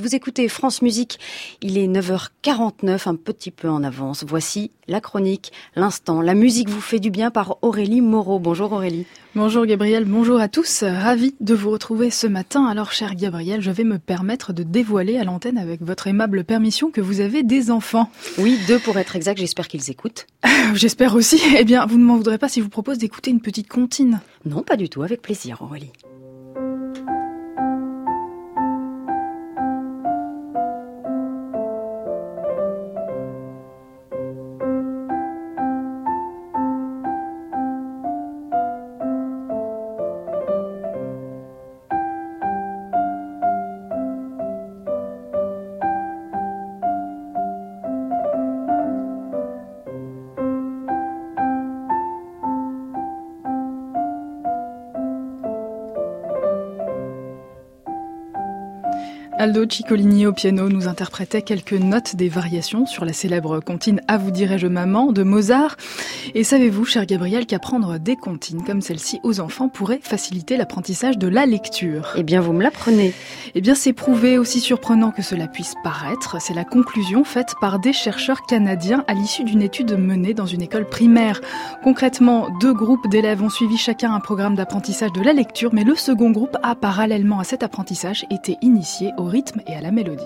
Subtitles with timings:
[0.00, 1.18] Vous écoutez France Musique,
[1.60, 4.24] il est 9h49, un petit peu en avance.
[4.24, 6.20] Voici la chronique, l'instant.
[6.20, 8.38] La musique vous fait du bien par Aurélie Moreau.
[8.38, 9.06] Bonjour Aurélie.
[9.34, 10.84] Bonjour Gabriel, bonjour à tous.
[10.84, 12.64] Ravi de vous retrouver ce matin.
[12.66, 16.92] Alors cher Gabriel, je vais me permettre de dévoiler à l'antenne avec votre aimable permission
[16.92, 18.08] que vous avez des enfants.
[18.38, 20.28] Oui, deux pour être exact, j'espère qu'ils écoutent.
[20.74, 21.40] j'espère aussi.
[21.58, 24.20] Eh bien, vous ne m'en voudrez pas si je vous propose d'écouter une petite comptine.
[24.44, 25.90] Non, pas du tout, avec plaisir Aurélie.
[59.48, 64.18] Aldo Ciccolini au piano nous interprétait quelques notes des variations sur la célèbre comptine À
[64.18, 65.78] vous dirai-je maman de Mozart.
[66.34, 71.28] Et savez-vous, cher Gabriel, qu'apprendre des comptines comme celle-ci aux enfants pourrait faciliter l'apprentissage de
[71.28, 72.14] la lecture?
[72.16, 73.12] Eh bien, vous me l'apprenez.
[73.54, 76.40] Eh bien, c'est prouvé, aussi surprenant que cela puisse paraître.
[76.40, 80.62] C'est la conclusion faite par des chercheurs canadiens à l'issue d'une étude menée dans une
[80.62, 81.40] école primaire.
[81.82, 85.94] Concrètement, deux groupes d'élèves ont suivi chacun un programme d'apprentissage de la lecture, mais le
[85.94, 90.24] second groupe a, parallèlement à cet apprentissage, été initié au rythme et à la mélodie.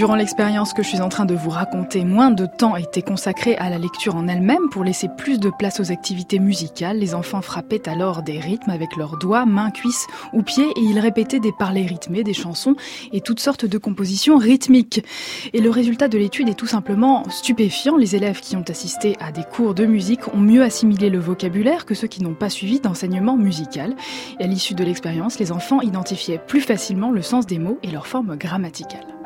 [0.00, 3.54] Durant l'expérience que je suis en train de vous raconter, moins de temps été consacré
[3.58, 6.96] à la lecture en elle-même pour laisser plus de place aux activités musicales.
[6.96, 10.98] Les enfants frappaient alors des rythmes avec leurs doigts, mains, cuisses ou pieds et ils
[10.98, 12.76] répétaient des parlers rythmés, des chansons
[13.12, 15.04] et toutes sortes de compositions rythmiques.
[15.52, 17.98] Et le résultat de l'étude est tout simplement stupéfiant.
[17.98, 21.84] Les élèves qui ont assisté à des cours de musique ont mieux assimilé le vocabulaire
[21.84, 23.94] que ceux qui n'ont pas suivi d'enseignement musical.
[24.38, 27.90] Et à l'issue de l'expérience, les enfants identifiaient plus facilement le sens des mots et
[27.90, 29.19] leur forme grammaticale.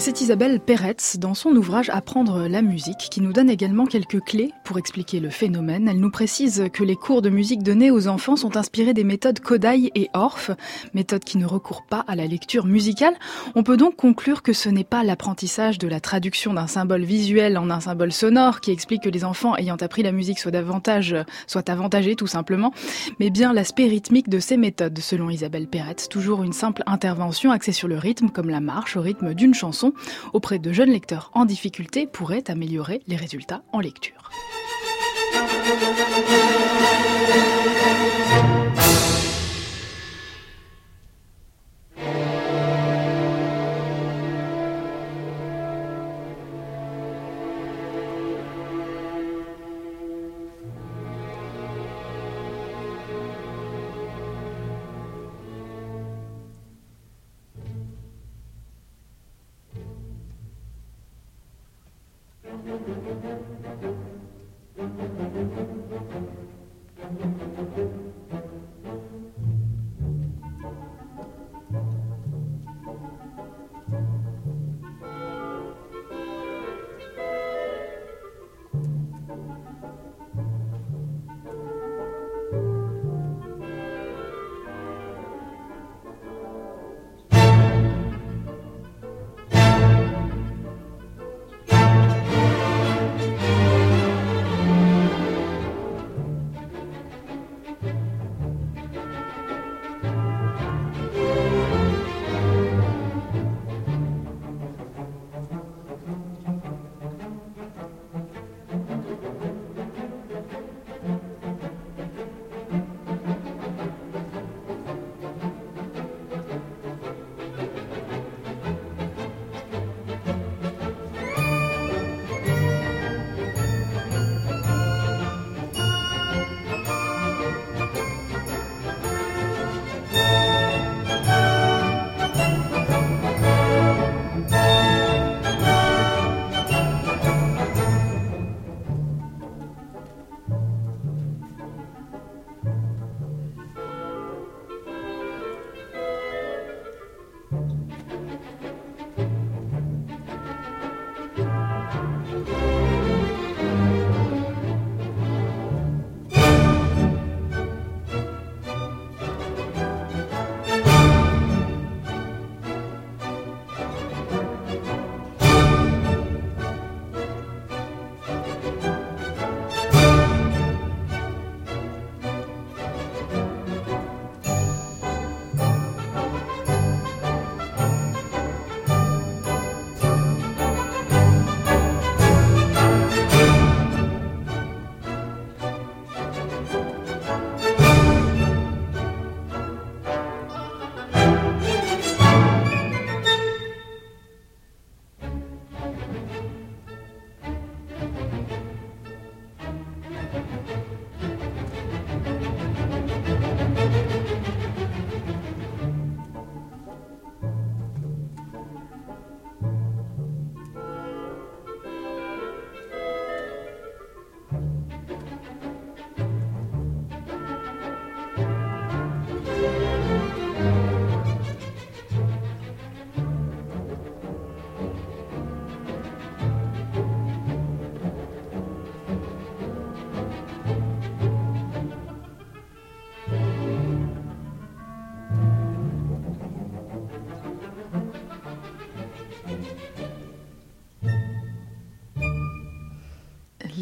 [0.00, 4.50] C'est Isabelle Peretz dans son ouvrage Apprendre la musique qui nous donne également quelques clés
[4.64, 5.86] pour expliquer le phénomène.
[5.86, 9.38] Elle nous précise que les cours de musique donnés aux enfants sont inspirés des méthodes
[9.38, 10.50] Kodai et Orff,
[10.94, 13.14] méthodes qui ne recourent pas à la lecture musicale.
[13.54, 17.58] On peut donc conclure que ce n'est pas l'apprentissage de la traduction d'un symbole visuel
[17.58, 21.14] en un symbole sonore qui explique que les enfants ayant appris la musique soient davantage,
[21.46, 22.72] soient avantagés tout simplement,
[23.20, 26.08] mais bien l'aspect rythmique de ces méthodes, selon Isabelle Peretz.
[26.08, 29.91] Toujours une simple intervention axée sur le rythme, comme la marche au rythme d'une chanson
[30.32, 34.30] auprès de jeunes lecteurs en difficulté pourrait améliorer les résultats en lecture.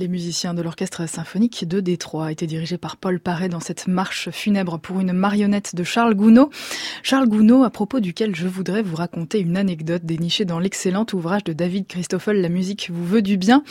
[0.01, 4.31] Les musiciens de l'Orchestre symphonique de Détroit étaient dirigés par Paul Paré dans cette marche
[4.31, 6.49] funèbre pour une marionnette de Charles Gounod.
[7.03, 11.45] Charles Gounod, à propos duquel je voudrais vous raconter une anecdote dénichée dans l'excellent ouvrage
[11.45, 13.63] de David Christoffel, La musique vous veut du bien.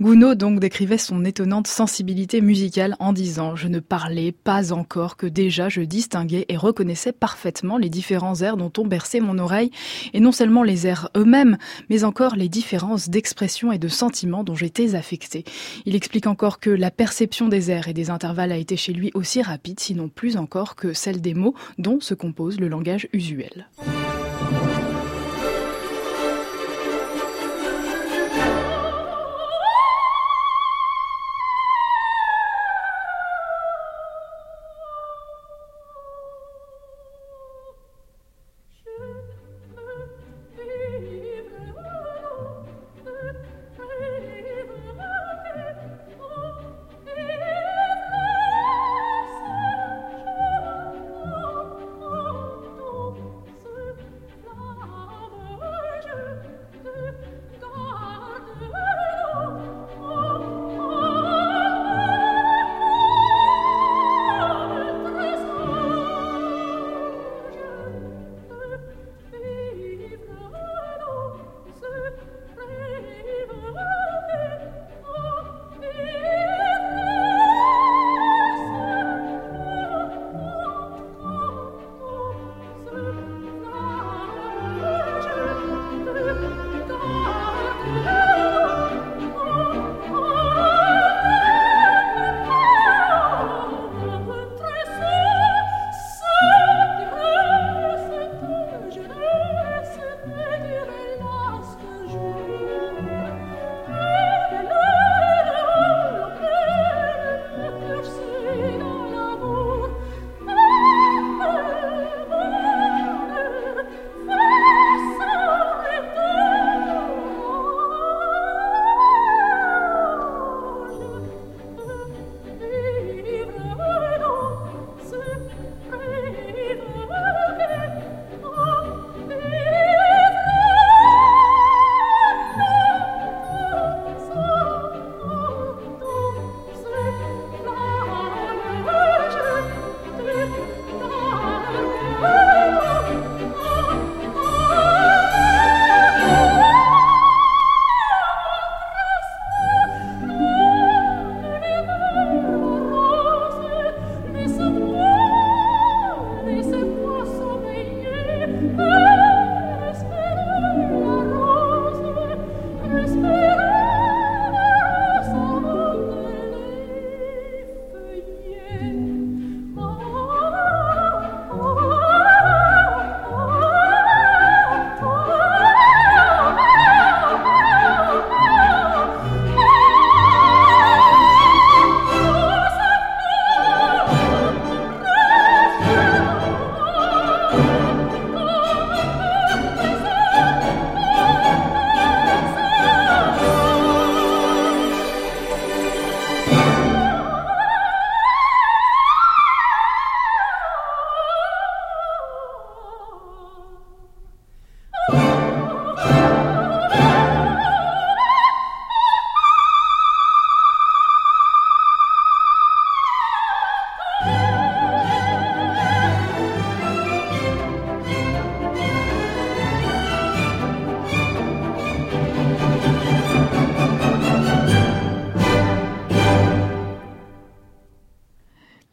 [0.00, 5.28] Gounod donc décrivait son étonnante sensibilité musicale en disant «Je ne parlais pas encore que
[5.28, 9.70] déjà je distinguais et reconnaissais parfaitement les différents airs dont ont bercé mon oreille,
[10.14, 11.58] et non seulement les airs eux-mêmes,
[11.90, 15.44] mais encore les différences d'expression et de sentiments dont j'étais affecté.
[15.84, 19.10] Il explique encore que la perception des airs et des intervalles a été chez lui
[19.14, 23.68] aussi rapide, sinon plus encore que celle des mots dont se compose le langage usuel.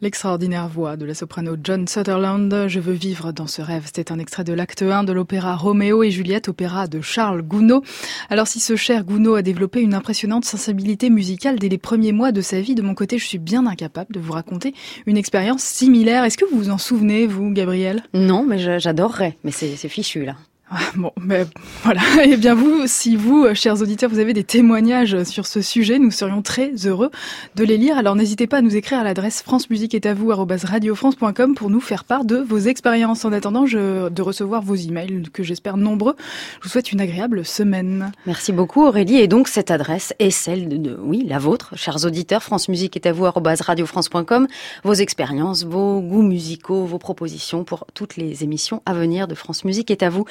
[0.04, 3.84] L'extraordinaire voix de la soprano John Sutherland, Je veux vivre dans ce rêve.
[3.86, 7.84] C'était un extrait de l'acte 1 de l'opéra Roméo et Juliette, opéra de Charles Gounod.
[8.30, 12.34] Alors si ce cher Gounod a développé une impressionnante sensibilité musicale dès les premiers mois
[12.34, 14.74] de sa vie, de mon côté, je suis bien incapable de vous raconter
[15.06, 16.26] une expérience similaire.
[16.26, 18.04] Est-ce que vous vous en souvenez, vous, Gabriel?
[18.14, 19.38] Non, mais j'adorerais.
[19.46, 20.36] Mais c'est fichu, là.
[20.76, 21.46] Ah, bon, mais
[21.84, 22.02] voilà.
[22.26, 26.00] Eh bien vous, si vous, euh, chers auditeurs, vous avez des témoignages sur ce sujet,
[26.00, 27.12] nous serions très heureux
[27.56, 27.98] de les lire.
[27.98, 31.70] Alors n'hésitez pas à nous écrire à l'adresse france musique est à vous radiofrance.com pour
[31.70, 33.24] nous faire part de vos expériences.
[33.24, 36.16] En attendant je, de recevoir vos emails, que j'espère nombreux,
[36.60, 38.12] je vous souhaite une agréable semaine.
[38.26, 39.18] Merci beaucoup Aurélie.
[39.18, 42.42] Et donc cette adresse est celle de, oui, la vôtre, chers auditeurs.
[42.42, 44.48] France musique est à vous radiofrance.com.
[44.84, 49.66] Vos expériences, vos goûts musicaux, vos propositions pour toutes les émissions à venir de France
[49.66, 50.26] Musique est à vous.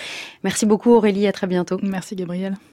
[0.45, 1.79] Merci beaucoup Aurélie, à très bientôt.
[1.83, 2.57] Merci Gabriel.